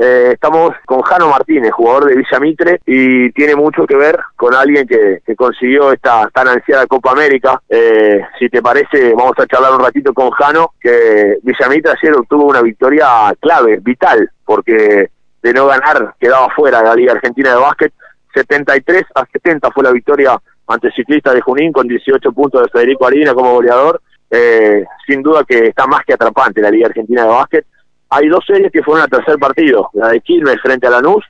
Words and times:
Eh, 0.00 0.30
estamos 0.34 0.70
con 0.86 1.02
Jano 1.02 1.28
Martínez, 1.28 1.72
jugador 1.72 2.04
de 2.04 2.14
Villa 2.14 2.38
Mitre, 2.38 2.80
y 2.86 3.32
tiene 3.32 3.56
mucho 3.56 3.84
que 3.84 3.96
ver 3.96 4.16
con 4.36 4.54
alguien 4.54 4.86
que, 4.86 5.20
consiguió 5.34 5.92
esta 5.92 6.30
tan 6.32 6.46
ansiada 6.46 6.86
Copa 6.86 7.10
América. 7.10 7.60
Eh, 7.68 8.20
si 8.38 8.48
te 8.48 8.62
parece, 8.62 9.12
vamos 9.14 9.32
a 9.38 9.46
charlar 9.46 9.72
un 9.72 9.80
ratito 9.80 10.14
con 10.14 10.30
Jano, 10.30 10.74
que 10.80 11.38
Villa 11.42 11.68
Mitre 11.68 11.92
ayer 12.00 12.14
obtuvo 12.14 12.44
una 12.44 12.62
victoria 12.62 13.34
clave, 13.40 13.78
vital, 13.80 14.30
porque 14.44 15.10
de 15.42 15.52
no 15.52 15.66
ganar 15.66 16.14
quedaba 16.20 16.48
fuera 16.54 16.78
de 16.78 16.88
la 16.88 16.94
Liga 16.94 17.12
Argentina 17.14 17.50
de 17.50 17.60
Básquet. 17.60 17.92
73 18.34 19.02
a 19.16 19.26
70 19.26 19.70
fue 19.72 19.82
la 19.82 19.90
victoria 19.90 20.38
ante 20.68 20.92
Ciclista 20.92 21.32
de 21.34 21.40
Junín 21.40 21.72
con 21.72 21.88
18 21.88 22.30
puntos 22.32 22.62
de 22.62 22.68
Federico 22.68 23.06
Arina 23.06 23.34
como 23.34 23.54
goleador. 23.54 24.00
Eh, 24.30 24.84
sin 25.06 25.22
duda 25.22 25.42
que 25.42 25.68
está 25.68 25.86
más 25.86 26.04
que 26.04 26.12
atrapante 26.12 26.60
la 26.60 26.70
Liga 26.70 26.86
Argentina 26.86 27.22
de 27.22 27.30
Básquet 27.30 27.66
hay 28.10 28.28
dos 28.28 28.44
series 28.46 28.72
que 28.72 28.82
fueron 28.82 29.04
al 29.04 29.10
tercer 29.10 29.38
partido, 29.38 29.90
la 29.94 30.08
de 30.08 30.20
Quilmes 30.20 30.60
frente 30.62 30.86
a 30.86 30.90
Lanús 30.90 31.24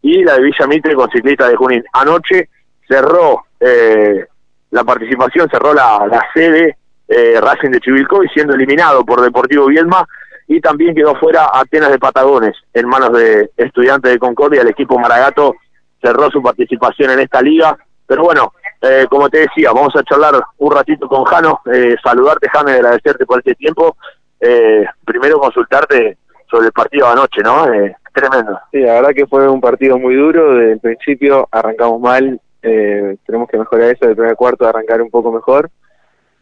y 0.00 0.24
la 0.24 0.34
de 0.34 0.42
Villa 0.42 0.66
Mitre 0.66 0.94
con 0.94 1.10
Ciclista 1.10 1.48
de 1.48 1.56
Junín. 1.56 1.84
Anoche 1.92 2.48
cerró 2.88 3.44
eh, 3.60 4.26
la 4.70 4.84
participación, 4.84 5.48
cerró 5.50 5.74
la, 5.74 6.26
sede 6.34 6.76
eh, 7.08 7.40
Racing 7.40 7.70
de 7.70 7.80
Chivilcoy 7.80 8.28
siendo 8.28 8.54
eliminado 8.54 9.04
por 9.04 9.20
Deportivo 9.20 9.66
Bielma 9.66 10.06
y 10.48 10.60
también 10.60 10.94
quedó 10.94 11.14
fuera 11.16 11.50
Atenas 11.52 11.90
de 11.90 11.98
Patagones 11.98 12.56
en 12.74 12.88
manos 12.88 13.12
de 13.12 13.50
Estudiantes 13.56 14.12
de 14.12 14.18
Concordia. 14.18 14.62
El 14.62 14.68
equipo 14.68 14.98
Maragato 14.98 15.54
cerró 16.02 16.30
su 16.30 16.42
participación 16.42 17.10
en 17.10 17.20
esta 17.20 17.40
liga. 17.40 17.76
Pero 18.06 18.24
bueno, 18.24 18.52
eh, 18.82 19.06
como 19.08 19.30
te 19.30 19.38
decía, 19.38 19.72
vamos 19.72 19.94
a 19.94 20.02
charlar 20.02 20.42
un 20.58 20.72
ratito 20.72 21.08
con 21.08 21.24
Jano, 21.24 21.60
eh, 21.72 21.94
saludarte 22.02 22.48
Jano 22.48 22.70
y 22.70 22.74
agradecerte 22.74 23.24
por 23.24 23.38
este 23.38 23.54
tiempo. 23.54 23.96
Eh, 24.40 24.84
primero 25.04 25.38
consultarte 25.38 26.18
sobre 26.52 26.66
el 26.66 26.72
partido 26.72 27.06
de 27.06 27.12
anoche, 27.12 27.42
¿no? 27.42 27.72
Eh, 27.72 27.96
tremendo. 28.12 28.60
Sí, 28.70 28.78
la 28.80 28.94
verdad 28.94 29.14
que 29.16 29.26
fue 29.26 29.48
un 29.48 29.60
partido 29.60 29.98
muy 29.98 30.14
duro. 30.14 30.54
Desde 30.54 30.72
el 30.72 30.80
principio 30.80 31.48
arrancamos 31.50 32.00
mal. 32.00 32.38
Eh, 32.62 33.16
tenemos 33.26 33.48
que 33.48 33.58
mejorar 33.58 33.90
eso 33.90 34.06
del 34.06 34.14
primer 34.14 34.36
cuarto, 34.36 34.68
arrancar 34.68 35.00
un 35.00 35.10
poco 35.10 35.32
mejor. 35.32 35.70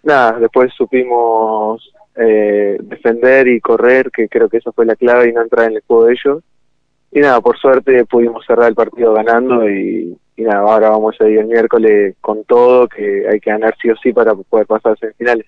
Nada, 0.02 0.32
después 0.32 0.72
supimos 0.76 1.92
eh, 2.16 2.76
defender 2.80 3.46
y 3.46 3.60
correr, 3.60 4.10
que 4.10 4.28
creo 4.28 4.48
que 4.48 4.56
eso 4.56 4.72
fue 4.72 4.84
la 4.84 4.96
clave 4.96 5.28
y 5.28 5.32
no 5.32 5.42
entrar 5.42 5.70
en 5.70 5.76
el 5.76 5.82
juego 5.86 6.06
de 6.06 6.12
ellos. 6.14 6.42
Y 7.12 7.20
nada, 7.20 7.40
por 7.40 7.56
suerte 7.56 8.04
pudimos 8.04 8.44
cerrar 8.44 8.68
el 8.68 8.74
partido 8.74 9.12
ganando 9.12 9.68
y, 9.68 10.16
nada, 10.38 10.60
ahora 10.60 10.90
vamos 10.90 11.16
a 11.20 11.28
ir 11.28 11.38
el 11.38 11.46
miércoles 11.46 12.16
con 12.20 12.44
todo, 12.44 12.88
que 12.88 13.28
hay 13.28 13.38
que 13.38 13.50
ganar 13.50 13.76
sí 13.80 13.90
o 13.90 13.96
sí 13.96 14.12
para 14.12 14.34
poder 14.34 14.66
pasar 14.66 14.92
a 14.92 14.96
semifinales. 14.96 15.46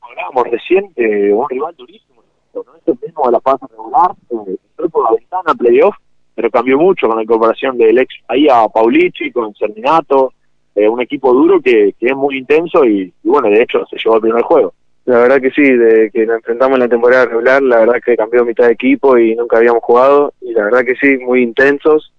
Hablábamos 0.00 0.50
recién 0.50 0.92
de 0.94 1.32
un 1.32 1.48
rival 1.48 1.74
durísimo 1.76 2.13
no 2.62 2.76
es 2.76 2.86
el 2.86 2.98
mismo 3.02 3.26
de 3.26 3.32
la 3.32 3.40
fase 3.40 3.66
regular, 3.70 4.12
eh, 4.30 4.56
entró 4.70 4.88
por 4.88 5.04
la 5.04 5.16
ventana 5.16 5.54
playoff, 5.54 5.96
pero 6.34 6.50
cambió 6.50 6.78
mucho 6.78 7.06
con 7.06 7.16
la 7.16 7.22
incorporación 7.22 7.78
del 7.78 7.98
ex 7.98 8.14
ahí 8.28 8.48
a 8.48 8.68
Paulici, 8.68 9.30
con 9.30 9.54
Cerminato, 9.54 10.32
eh, 10.74 10.88
un 10.88 11.00
equipo 11.00 11.32
duro 11.32 11.60
que, 11.60 11.94
que 11.98 12.06
es 12.06 12.16
muy 12.16 12.38
intenso 12.38 12.84
y, 12.84 13.12
bueno, 13.22 13.48
de 13.48 13.62
hecho 13.62 13.84
se 13.86 13.96
llevó 13.96 14.16
al 14.16 14.20
primer 14.20 14.42
juego. 14.42 14.74
La 15.04 15.18
verdad 15.18 15.40
que 15.40 15.50
sí, 15.50 15.62
de 15.62 16.10
que 16.10 16.24
nos 16.24 16.36
enfrentamos 16.36 16.76
en 16.76 16.80
la 16.80 16.88
temporada 16.88 17.26
regular, 17.26 17.62
la 17.62 17.80
verdad 17.80 18.00
que 18.04 18.16
cambió 18.16 18.44
mitad 18.44 18.66
de 18.66 18.72
equipo 18.72 19.18
y 19.18 19.36
nunca 19.36 19.58
habíamos 19.58 19.82
jugado, 19.82 20.32
y 20.40 20.52
la 20.52 20.64
verdad 20.64 20.84
que 20.84 20.96
sí, 20.96 21.18
muy 21.18 21.42
intensos. 21.42 22.12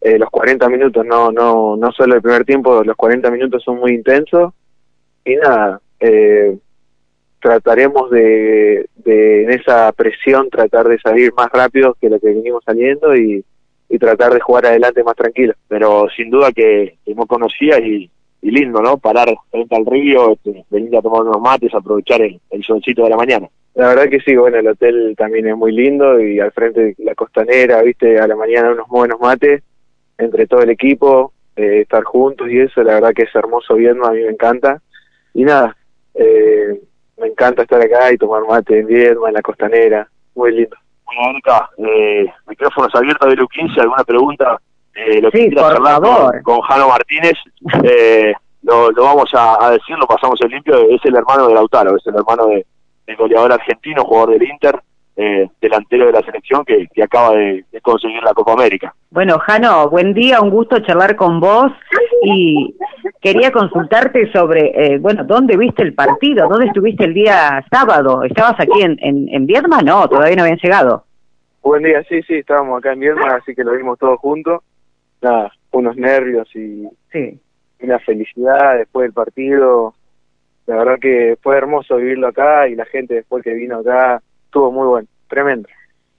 Eh, 0.00 0.18
los 0.18 0.30
40 0.30 0.68
minutos, 0.68 1.04
no, 1.04 1.32
no, 1.32 1.76
no 1.76 1.90
solo 1.90 2.14
el 2.14 2.22
primer 2.22 2.44
tiempo, 2.44 2.84
los 2.84 2.96
40 2.96 3.30
minutos 3.32 3.64
son 3.64 3.80
muy 3.80 3.92
intensos. 3.92 4.54
Y 5.24 5.34
nada, 5.34 5.80
eh, 5.98 6.56
trataremos 7.40 8.10
de, 8.10 8.88
en 9.04 9.50
esa 9.50 9.92
presión, 9.92 10.50
tratar 10.50 10.88
de 10.88 10.98
salir 10.98 11.32
más 11.34 11.50
rápido 11.52 11.96
que 12.00 12.10
lo 12.10 12.18
que 12.18 12.28
venimos 12.28 12.62
saliendo 12.64 13.16
y, 13.16 13.44
tratar 13.98 14.32
de 14.32 14.40
jugar 14.40 14.66
adelante 14.66 15.02
más 15.02 15.16
tranquilo. 15.16 15.54
Pero 15.66 16.06
sin 16.14 16.30
duda 16.30 16.52
que, 16.52 16.98
no 17.06 17.26
conocía 17.26 17.80
y, 17.80 18.10
lindo, 18.42 18.80
¿no? 18.80 18.96
Parar 18.98 19.28
frente 19.50 19.74
al 19.74 19.84
río, 19.84 20.32
este, 20.32 20.64
venir 20.70 20.96
a 20.96 21.02
tomar 21.02 21.22
unos 21.22 21.40
mates, 21.40 21.74
aprovechar 21.74 22.22
el, 22.22 22.40
solcito 22.64 23.02
de 23.02 23.10
la 23.10 23.16
mañana. 23.16 23.48
La 23.74 23.88
verdad 23.88 24.08
que 24.08 24.20
sí, 24.20 24.36
bueno, 24.36 24.58
el 24.58 24.68
hotel 24.68 25.14
también 25.16 25.48
es 25.48 25.56
muy 25.56 25.72
lindo 25.72 26.20
y 26.20 26.38
al 26.38 26.52
frente 26.52 26.94
la 26.98 27.14
costanera, 27.14 27.82
viste, 27.82 28.18
a 28.18 28.26
la 28.26 28.36
mañana 28.36 28.70
unos 28.70 28.88
buenos 28.88 29.20
mates 29.20 29.62
entre 30.16 30.46
todo 30.46 30.62
el 30.62 30.70
equipo, 30.70 31.32
eh, 31.56 31.80
estar 31.80 32.04
juntos 32.04 32.48
y 32.50 32.60
eso, 32.60 32.82
la 32.82 32.94
verdad 32.94 33.12
que 33.14 33.22
es 33.22 33.34
hermoso 33.34 33.74
viendo, 33.74 34.06
a 34.06 34.12
mí 34.12 34.20
me 34.20 34.30
encanta. 34.30 34.80
Y 35.34 35.44
nada, 35.44 35.76
eh, 36.14 36.80
me 37.18 37.28
encanta 37.28 37.62
estar 37.62 37.80
acá 37.80 38.12
y 38.12 38.16
tomar 38.16 38.42
mate 38.48 38.80
en 38.80 38.86
Viedma, 38.86 39.28
en 39.28 39.34
la 39.34 39.42
costanera, 39.42 40.08
muy 40.34 40.52
lindo. 40.52 40.76
Bueno, 41.04 41.30
Erika, 41.30 41.70
eh, 41.78 42.26
micrófonos 42.46 42.94
abiertos 42.94 43.28
de 43.28 43.36
Lu 43.36 43.48
15, 43.48 43.80
alguna 43.80 44.04
pregunta, 44.04 44.60
eh, 44.94 45.20
lo 45.20 45.30
que 45.30 45.44
sí, 45.44 45.50
favor. 45.54 46.42
Con, 46.42 46.60
Jano 46.60 46.88
Martínez, 46.88 47.34
eh, 47.84 48.34
lo, 48.62 48.90
lo, 48.90 49.02
vamos 49.04 49.30
a, 49.32 49.70
decir, 49.70 49.96
lo 49.96 50.06
pasamos 50.06 50.40
en 50.42 50.50
limpio, 50.50 50.76
es 50.90 51.04
el 51.04 51.16
hermano 51.16 51.48
de 51.48 51.54
Lautaro, 51.54 51.96
es 51.96 52.06
el 52.06 52.16
hermano 52.16 52.46
de, 52.46 52.66
del 53.06 53.16
goleador 53.16 53.52
argentino, 53.52 54.04
jugador 54.04 54.38
del 54.38 54.42
Inter, 54.42 54.80
eh, 55.16 55.48
delantero 55.60 56.06
de 56.06 56.12
la 56.12 56.22
selección 56.22 56.64
que, 56.64 56.86
que 56.92 57.02
acaba 57.02 57.34
de, 57.34 57.64
conseguir 57.82 58.22
la 58.22 58.34
Copa 58.34 58.52
América. 58.52 58.94
Bueno, 59.10 59.38
Jano, 59.38 59.88
buen 59.88 60.12
día, 60.12 60.40
un 60.40 60.50
gusto 60.50 60.78
charlar 60.80 61.16
con 61.16 61.40
vos 61.40 61.72
y 62.22 62.76
quería 63.20 63.50
consultarte 63.50 64.30
sobre, 64.32 64.94
eh, 64.94 64.98
bueno, 64.98 65.24
¿dónde 65.24 65.56
viste 65.56 65.82
el 65.82 65.94
partido? 65.94 66.48
¿Dónde 66.48 66.66
estuviste 66.66 67.04
el 67.04 67.14
día 67.14 67.64
sábado? 67.70 68.22
¿Estabas 68.22 68.58
aquí 68.60 68.82
en, 68.82 68.96
en, 69.00 69.28
en 69.28 69.46
Viedma? 69.46 69.82
No, 69.82 70.08
todavía 70.08 70.36
no 70.36 70.42
habían 70.42 70.58
llegado. 70.58 71.04
Buen 71.62 71.82
día, 71.82 72.02
sí, 72.08 72.22
sí, 72.22 72.36
estábamos 72.36 72.78
acá 72.78 72.92
en 72.92 73.00
Viedma, 73.00 73.36
así 73.36 73.54
que 73.54 73.64
lo 73.64 73.72
vimos 73.72 73.98
todos 73.98 74.18
juntos. 74.18 74.62
Nada, 75.20 75.52
unos 75.72 75.96
nervios 75.96 76.48
y 76.54 76.88
sí. 77.12 77.40
una 77.80 77.98
felicidad 77.98 78.78
después 78.78 79.04
del 79.04 79.12
partido. 79.12 79.94
La 80.66 80.76
verdad 80.76 80.98
que 81.00 81.36
fue 81.42 81.56
hermoso 81.56 81.96
vivirlo 81.96 82.28
acá 82.28 82.68
y 82.68 82.74
la 82.74 82.84
gente 82.84 83.14
después 83.14 83.42
que 83.42 83.54
vino 83.54 83.78
acá 83.78 84.22
estuvo 84.44 84.70
muy 84.70 84.86
bueno, 84.86 85.08
tremendo. 85.28 85.68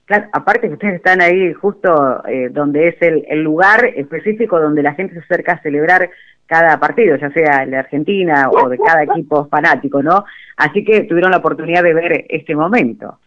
Claro, 0.04 0.26
aparte 0.32 0.66
que 0.66 0.74
ustedes 0.74 0.96
están 0.96 1.20
ahí 1.20 1.52
justo 1.52 2.22
eh, 2.26 2.48
donde 2.50 2.88
es 2.88 3.00
el, 3.00 3.24
el, 3.28 3.42
lugar 3.42 3.84
específico 3.94 4.60
donde 4.60 4.82
la 4.82 4.94
gente 4.94 5.14
se 5.14 5.20
acerca 5.20 5.52
a 5.52 5.62
celebrar 5.62 6.10
cada 6.50 6.80
partido, 6.80 7.16
ya 7.16 7.30
sea 7.30 7.62
el 7.62 7.70
de 7.70 7.76
Argentina 7.76 8.50
o 8.50 8.68
de 8.68 8.76
cada 8.76 9.04
equipo 9.04 9.46
fanático, 9.46 10.02
¿no? 10.02 10.24
Así 10.56 10.84
que 10.84 11.04
tuvieron 11.04 11.30
la 11.30 11.36
oportunidad 11.36 11.84
de 11.84 11.94
ver 11.94 12.24
este 12.28 12.56
momento. 12.56 13.18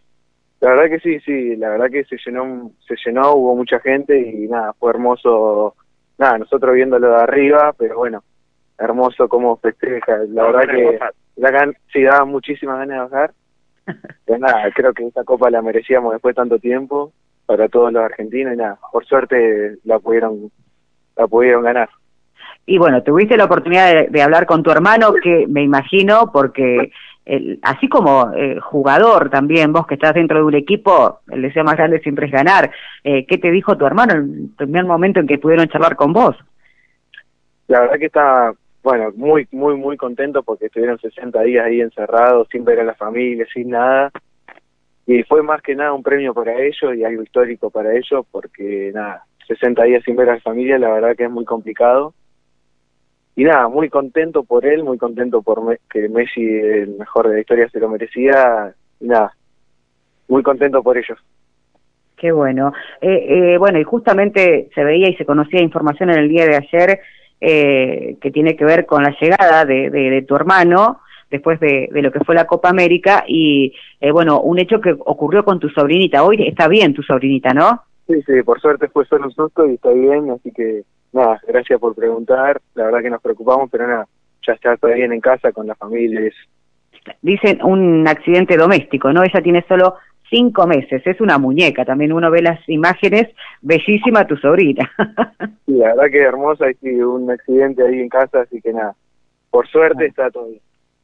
La 0.60 0.72
verdad 0.72 0.90
que 0.90 1.00
sí, 1.00 1.20
sí, 1.22 1.56
la 1.56 1.70
verdad 1.70 1.90
que 1.90 2.04
se 2.04 2.18
llenó, 2.26 2.72
se 2.86 2.96
llenó, 3.06 3.34
hubo 3.36 3.56
mucha 3.56 3.80
gente 3.80 4.18
y 4.18 4.48
nada, 4.50 4.74
fue 4.74 4.92
hermoso, 4.92 5.76
nada, 6.18 6.38
nosotros 6.38 6.76
viéndolo 6.76 7.12
de 7.12 7.22
arriba, 7.22 7.74
pero 7.78 7.96
bueno, 7.98 8.24
hermoso 8.78 9.30
como 9.30 9.56
festeja, 9.56 10.18
la 10.28 10.44
verdad 10.44 10.62
que 10.70 11.00
la, 11.38 11.74
sí 11.94 12.04
daba 12.04 12.26
muchísimas 12.26 12.78
ganas 12.78 12.98
de 12.98 13.04
bajar 13.04 13.34
pues 14.26 14.40
nada, 14.40 14.70
creo 14.76 14.94
que 14.94 15.08
esta 15.08 15.24
copa 15.24 15.50
la 15.50 15.62
merecíamos 15.62 16.12
después 16.12 16.36
de 16.36 16.42
tanto 16.42 16.60
tiempo 16.60 17.14
para 17.46 17.68
todos 17.70 17.92
los 17.92 18.04
argentinos 18.04 18.54
y 18.54 18.58
nada, 18.58 18.80
por 18.92 19.06
suerte 19.06 19.78
la 19.84 20.00
pudieron, 20.00 20.52
la 21.16 21.28
pudieron 21.28 21.64
ganar. 21.64 21.90
Y 22.66 22.78
bueno, 22.78 23.04
tuviste 23.04 23.36
la 23.36 23.46
oportunidad 23.46 24.08
de, 24.08 24.22
hablar 24.22 24.46
con 24.46 24.64
tu 24.64 24.72
hermano, 24.72 25.14
que 25.14 25.46
me 25.48 25.64
imagino, 25.64 26.32
porque 26.32 26.92
el, 27.26 27.60
así 27.62 27.90
como 27.90 28.32
eh, 28.34 28.60
jugador 28.60 29.30
también, 29.30 29.74
vos 29.74 29.86
que 29.86 29.96
estás 29.96 30.14
dentro 30.14 30.38
de 30.38 30.46
un 30.46 30.56
equipo, 30.56 31.20
el 31.30 31.42
deseo 31.42 31.64
más 31.64 31.76
grande 31.76 32.00
siempre 32.00 32.28
es 32.28 32.32
ganar. 32.32 32.72
Eh, 33.04 33.26
¿Qué 33.26 33.38
te 33.38 33.52
dijo 33.52 33.78
tu 33.78 33.86
hermano 33.86 34.14
en 34.14 34.20
el 34.20 34.50
primer 34.56 34.86
momento 34.86 35.20
en 35.20 35.28
que 35.28 35.40
pudieron 35.40 35.68
charlar 35.68 35.96
con 35.96 36.14
vos? 36.14 36.38
La 37.68 37.82
verdad 37.82 38.00
que 38.00 38.06
está 38.06 38.54
bueno, 38.84 39.12
muy, 39.16 39.48
muy, 39.52 39.76
muy 39.76 39.96
contento 39.96 40.44
porque 40.44 40.66
estuvieron 40.66 41.00
60 41.00 41.42
días 41.44 41.66
ahí 41.66 41.80
encerrados, 41.80 42.50
sin 42.52 42.66
ver 42.66 42.82
a 42.82 42.84
la 42.84 42.96
familia, 42.96 43.46
sin 43.54 43.70
nada. 43.70 44.12
Y 45.06 45.24
fue 45.24 45.42
más 45.42 45.62
que 45.62 45.74
nada 45.74 45.94
un 45.94 46.04
premio 46.04 46.34
para 46.34 46.54
ellos 46.62 46.96
y 46.96 47.04
algo 47.04 47.24
histórico 47.24 47.70
para 47.70 47.94
ellos 47.94 48.26
porque, 48.30 48.92
nada, 48.94 49.24
60 49.48 49.84
días 49.84 50.04
sin 50.04 50.18
ver 50.18 50.30
a 50.30 50.36
la 50.36 50.42
familia, 50.42 50.78
la 50.78 50.92
verdad 50.92 51.16
que 51.16 51.24
es 51.24 51.32
muy 51.32 51.46
complicado. 51.46 52.14
Y 53.36 53.44
nada, 53.44 53.68
muy 53.68 53.90
contento 53.90 54.44
por 54.44 54.66
él, 54.66 54.84
muy 54.84 54.98
contento 54.98 55.42
por 55.42 55.80
que 55.90 56.08
Messi, 56.08 56.44
el 56.46 56.96
mejor 56.98 57.28
de 57.28 57.36
la 57.36 57.40
historia, 57.42 57.70
se 57.70 57.80
lo 57.80 57.90
merecía. 57.90 58.74
Y 59.00 59.08
nada, 59.08 59.36
muy 60.28 60.44
contento 60.44 60.84
por 60.84 60.98
ellos. 60.98 61.18
Qué 62.16 62.32
bueno. 62.32 62.74
Eh, 63.02 63.54
eh, 63.54 63.58
bueno, 63.58 63.80
y 63.80 63.84
justamente 63.84 64.70
se 64.74 64.84
veía 64.84 65.10
y 65.10 65.16
se 65.16 65.26
conocía 65.26 65.62
información 65.62 66.12
en 66.12 66.20
el 66.20 66.30
día 66.30 66.46
de 66.46 66.56
ayer 66.56 67.00
eh, 67.46 68.16
que 68.22 68.32
tiene 68.32 68.56
que 68.56 68.64
ver 68.64 68.86
con 68.86 69.04
la 69.04 69.14
llegada 69.20 69.66
de, 69.66 69.90
de, 69.90 70.22
tu 70.22 70.34
hermano 70.34 71.02
después 71.30 71.60
de, 71.60 71.90
de, 71.92 72.02
lo 72.02 72.10
que 72.10 72.22
fue 72.22 72.36
la 72.36 72.48
Copa 72.48 72.70
América 72.70 73.26
y, 73.28 73.74
eh, 74.00 74.12
bueno, 74.12 74.40
un 74.40 74.60
hecho 74.60 74.80
que 74.80 74.96
ocurrió 74.98 75.44
con 75.44 75.60
tu 75.60 75.68
sobrinita. 75.68 76.24
Hoy 76.24 76.48
está 76.48 76.70
bien 76.70 76.94
tu 76.94 77.04
sobrinita, 77.04 77.54
¿no? 77.54 77.82
Sí, 78.08 78.22
sí, 78.26 78.42
por 78.44 78.62
suerte 78.62 78.88
fue 78.88 79.04
solo 79.08 79.26
un 79.26 79.34
susto 79.34 79.68
y 79.68 79.74
está 79.74 79.90
bien, 79.90 80.30
así 80.30 80.52
que 80.52 80.84
nada, 81.14 81.40
gracias 81.48 81.80
por 81.80 81.96
preguntar. 81.96 82.62
La 82.76 82.86
verdad 82.86 83.02
que 83.02 83.10
nos 83.10 83.22
preocupamos, 83.22 83.70
pero 83.72 83.88
nada, 83.88 84.08
ya 84.46 84.54
está 84.54 84.76
todo 84.78 84.94
bien 84.94 85.14
en 85.14 85.22
casa 85.22 85.52
con 85.52 85.68
la 85.68 85.76
familia. 85.76 86.32
Dicen 87.22 87.60
un 87.64 88.08
accidente 88.08 88.58
doméstico, 88.58 89.12
¿no? 89.12 89.24
Ella 89.24 89.42
tiene 89.42 89.64
solo 89.68 89.96
cinco 90.30 90.66
meses, 90.66 91.06
es 91.06 91.22
una 91.22 91.38
muñeca, 91.38 91.86
también 91.86 92.12
uno 92.12 92.32
ve 92.32 92.42
las 92.42 92.68
imágenes, 92.68 93.28
bellísima 93.62 94.26
tu 94.26 94.36
sobrina. 94.38 94.90
sí, 95.66 95.74
la 95.74 95.90
verdad 95.90 96.12
que 96.12 96.22
hermosa, 96.22 96.72
y 96.72 96.74
sí, 96.76 96.90
un 97.02 97.30
accidente 97.30 97.86
ahí 97.86 98.00
en 98.00 98.10
casa, 98.10 98.42
así 98.42 98.60
que 98.62 98.74
nada, 98.74 98.96
por 99.52 99.68
suerte 99.68 100.08
está 100.08 100.32
todo 100.32 100.48
bien. 100.48 100.62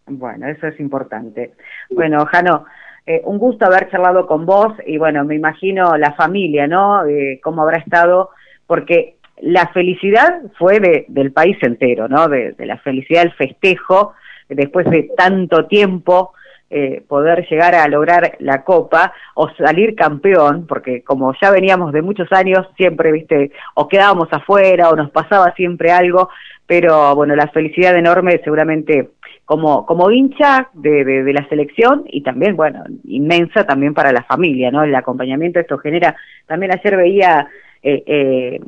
Bueno, 0.08 0.48
eso 0.48 0.66
es 0.68 0.80
importante. 0.80 1.52
Bueno, 1.92 2.26
Jano, 2.26 2.66
eh, 3.06 3.22
un 3.26 3.38
gusto 3.38 3.66
haber 3.66 3.90
charlado 3.92 4.26
con 4.26 4.48
vos 4.48 4.74
y 4.88 4.98
bueno, 4.98 5.24
me 5.24 5.36
imagino 5.36 5.96
la 5.98 6.14
familia, 6.14 6.66
¿no? 6.66 7.06
Eh, 7.06 7.40
cómo 7.44 7.62
habrá 7.62 7.78
estado, 7.78 8.32
porque 8.66 9.19
la 9.42 9.68
felicidad 9.68 10.42
fue 10.58 10.80
de, 10.80 11.06
del 11.08 11.32
país 11.32 11.58
entero, 11.62 12.08
¿no? 12.08 12.28
De, 12.28 12.54
de, 12.54 12.66
la 12.66 12.78
felicidad 12.78 13.24
del 13.24 13.34
festejo, 13.34 14.14
después 14.50 14.90
de 14.90 15.10
tanto 15.16 15.66
tiempo, 15.66 16.34
eh, 16.72 17.04
poder 17.08 17.48
llegar 17.50 17.74
a 17.74 17.88
lograr 17.88 18.36
la 18.38 18.64
copa 18.64 19.12
o 19.34 19.50
salir 19.56 19.96
campeón, 19.96 20.68
porque 20.68 21.02
como 21.04 21.34
ya 21.42 21.50
veníamos 21.50 21.92
de 21.94 22.04
muchos 22.04 22.32
años, 22.32 22.68
siempre, 22.78 23.12
viste, 23.12 23.52
o 23.74 23.88
quedábamos 23.88 24.28
afuera 24.32 24.90
o 24.90 24.96
nos 24.96 25.10
pasaba 25.10 25.52
siempre 25.56 25.92
algo, 25.92 26.30
pero 26.68 27.16
bueno, 27.16 27.36
la 27.36 27.48
felicidad 27.48 27.98
enorme 27.98 28.40
seguramente 28.44 29.10
como, 29.46 29.84
como 29.88 30.12
hincha 30.12 30.70
de, 30.74 31.04
de, 31.04 31.34
la 31.34 31.50
selección 31.50 32.04
y 32.06 32.22
también, 32.22 32.56
bueno, 32.56 32.84
inmensa 33.06 33.64
también 33.64 33.96
para 33.96 34.12
la 34.12 34.22
familia, 34.22 34.70
¿no? 34.70 34.84
El 34.84 34.94
acompañamiento 34.94 35.60
esto 35.60 35.80
genera, 35.80 36.16
también 36.46 36.72
ayer 36.72 36.96
veía 36.96 37.48
eh, 37.82 38.04
eh, 38.06 38.60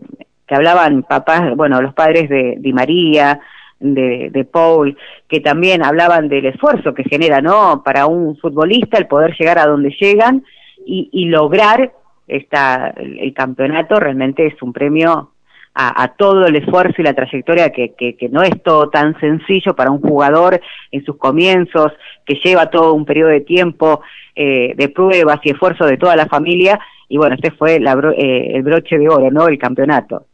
que 0.52 0.56
hablaban 0.56 1.04
papás, 1.04 1.56
bueno, 1.56 1.82
los 1.82 1.94
padres 1.94 2.28
de 2.28 2.56
Di 2.60 2.74
María, 2.74 3.40
de, 3.80 4.46
Paul, 4.52 4.98
que 5.30 5.40
también 5.40 5.82
hablaban 5.82 6.28
del 6.28 6.46
esfuerzo 6.46 6.94
que 6.94 7.06
genera, 7.06 7.40
¿no? 7.40 7.82
Para 7.86 8.06
un 8.06 8.36
futbolista 8.36 8.98
el 8.98 9.08
poder 9.08 9.34
llegar 9.40 9.60
a 9.60 9.66
donde 9.66 9.96
llegan 9.98 10.44
y, 10.86 11.26
lograr 11.30 11.94
esta, 12.28 12.94
el, 12.98 13.34
campeonato 13.34 13.98
realmente 13.98 14.46
es 14.46 14.62
un 14.62 14.74
premio 14.74 15.32
a, 15.74 16.10
todo 16.18 16.46
el 16.46 16.58
esfuerzo 16.58 16.96
y 16.98 17.06
la 17.06 17.14
trayectoria 17.14 17.70
que, 17.70 17.94
que, 17.94 18.18
que, 18.18 18.28
no 18.28 18.44
es 18.44 18.62
todo 18.62 18.90
tan 18.90 19.18
sencillo 19.22 19.74
para 19.74 19.90
un 19.90 20.02
jugador 20.02 20.60
en 20.92 21.06
sus 21.06 21.16
comienzos, 21.16 21.94
que 22.26 22.36
lleva 22.44 22.70
todo 22.70 22.94
un 22.94 23.06
periodo 23.06 23.30
de 23.30 23.40
tiempo 23.40 24.02
eh, 24.36 24.74
de 24.76 24.90
pruebas 24.90 25.40
y 25.44 25.52
esfuerzo 25.52 25.86
de 25.86 25.96
toda 25.96 26.18
la 26.18 26.26
familia. 26.26 26.78
Y 27.08 27.16
bueno, 27.16 27.36
este 27.36 27.52
fue 27.52 27.80
la, 27.80 27.94
eh, 28.18 28.52
el 28.56 28.64
broche 28.64 28.98
de 28.98 29.08
oro, 29.08 29.32
¿no? 29.32 29.48
El 29.48 29.58
campeonato. 29.58 30.26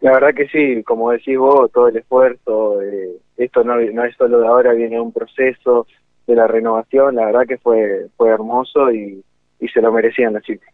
La 0.00 0.12
verdad 0.12 0.34
que 0.34 0.46
sí, 0.48 0.82
como 0.84 1.10
decís 1.10 1.36
vos, 1.36 1.70
todo 1.72 1.88
el 1.88 1.96
esfuerzo, 1.96 2.80
eh, 2.82 3.16
esto 3.36 3.64
no, 3.64 3.76
no 3.76 4.04
es 4.04 4.16
solo 4.16 4.40
de 4.40 4.46
ahora, 4.46 4.72
viene 4.72 5.00
un 5.00 5.12
proceso 5.12 5.86
de 6.26 6.34
la 6.34 6.46
renovación, 6.46 7.16
la 7.16 7.26
verdad 7.26 7.46
que 7.46 7.58
fue, 7.58 8.06
fue 8.16 8.30
hermoso 8.30 8.92
y, 8.92 9.24
y 9.58 9.68
se 9.68 9.80
lo 9.80 9.92
merecían 9.92 10.34
las 10.34 10.42
chicas. 10.42 10.72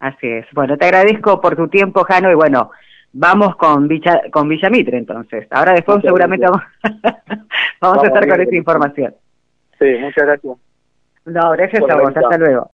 Así 0.00 0.28
es. 0.28 0.46
Bueno, 0.52 0.76
te 0.76 0.86
agradezco 0.86 1.40
por 1.40 1.56
tu 1.56 1.68
tiempo, 1.68 2.04
Jano, 2.04 2.30
y 2.30 2.34
bueno, 2.34 2.70
vamos 3.12 3.56
con, 3.56 3.86
Villa, 3.88 4.22
con 4.32 4.48
Villamitre 4.48 4.98
entonces. 4.98 5.46
Ahora 5.50 5.72
después 5.72 5.96
muchas 5.96 6.08
seguramente 6.08 6.46
vamos, 6.50 6.62
vamos, 7.00 7.46
vamos, 7.80 8.04
a 8.04 8.06
estar 8.06 8.28
con 8.28 8.40
esa 8.40 8.54
información. 8.54 9.14
Sí, 9.78 9.96
muchas 10.00 10.24
gracias. 10.26 10.56
No, 11.24 11.50
gracias 11.52 11.82
a 11.88 11.96
vos. 11.96 12.16
Hasta 12.16 12.38
luego. 12.38 12.68